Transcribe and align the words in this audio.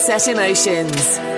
Sunset 0.00 0.28
Emotions. 0.28 1.29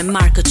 Emotions 0.00 0.12
by 0.12 0.12
Marco 0.12 0.49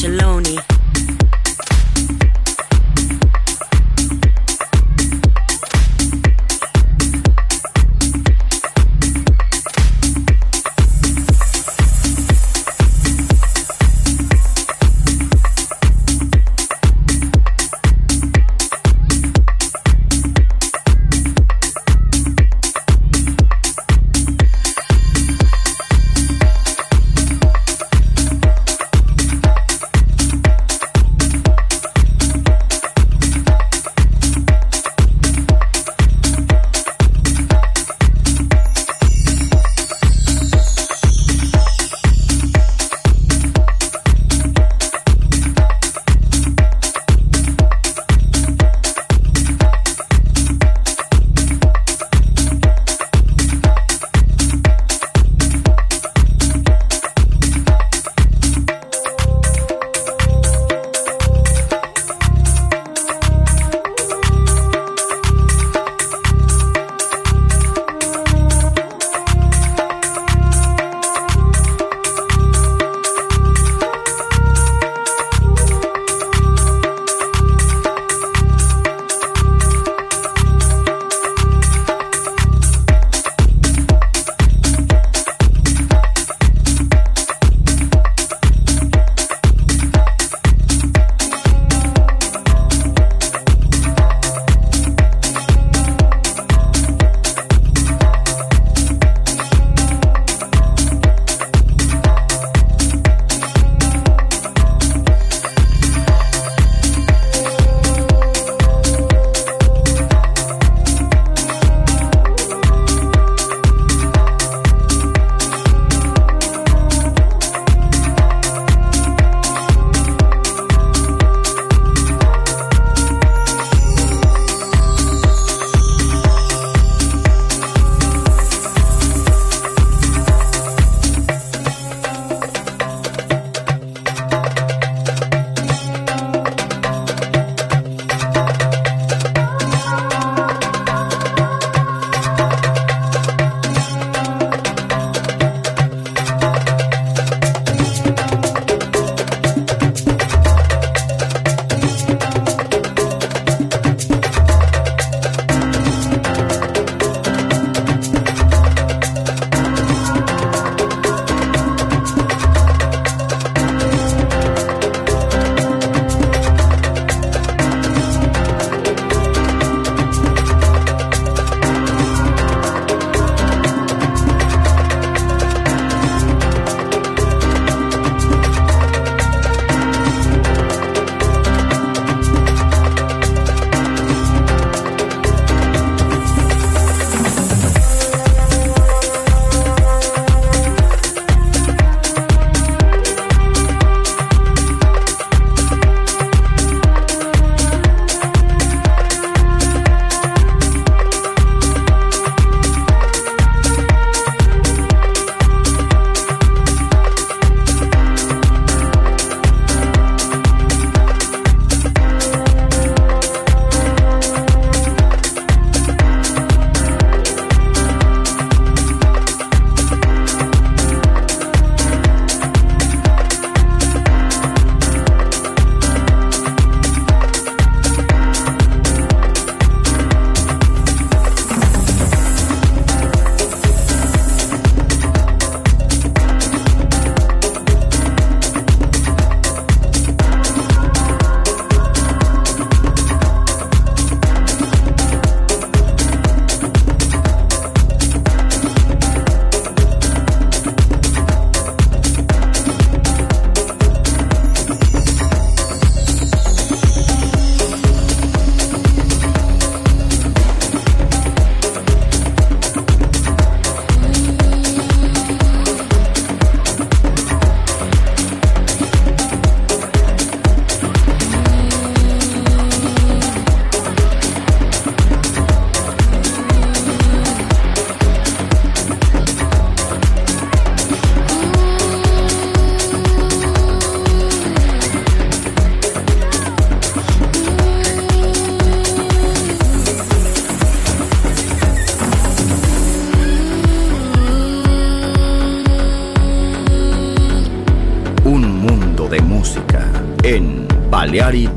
Baleari 301.10 301.50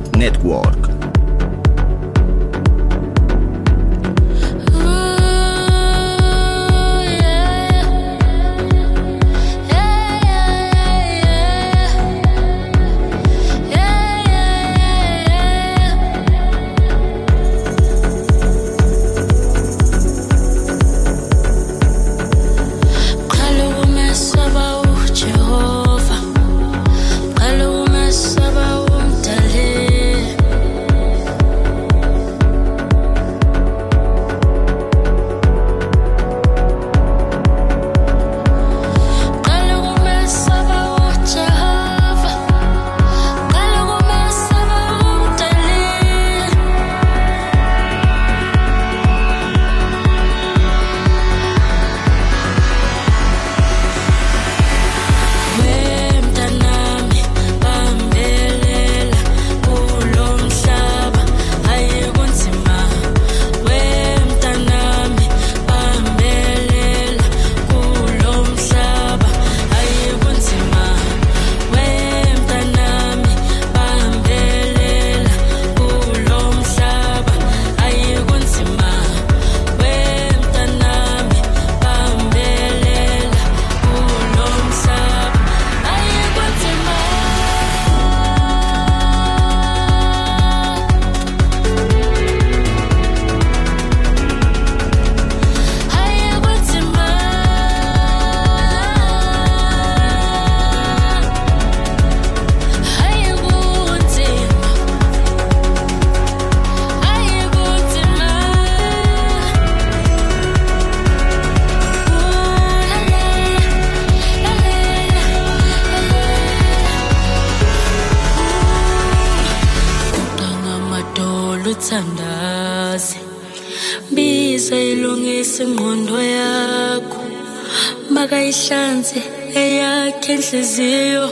inhliziyo 130.52 131.25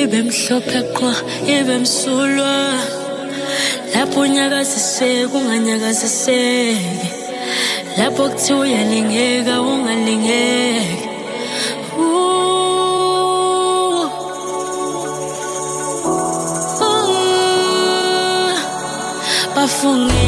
ibe 0.00 0.22
mhlophe 0.22 0.80
qwa 0.94 1.14
ibe 1.56 1.78
msulwa. 1.78 2.54
Lapho 3.94 4.20
unyakaziseke 4.20 5.36
unganyakaziseki 5.38 7.08
lapho 7.98 8.22
kuthiwa 8.28 8.60
uyalingeka 8.60 9.60
ungalingeki. 9.60 11.08
Bafunge 19.54 20.27